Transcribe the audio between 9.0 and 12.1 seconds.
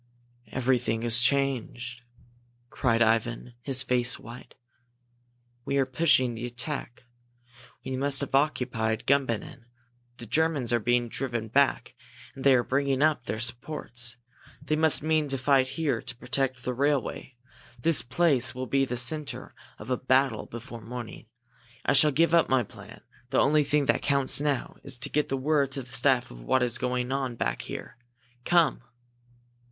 Gumbinnen! The Germans are being driven back